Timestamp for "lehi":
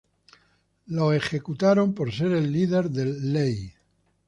3.33-3.71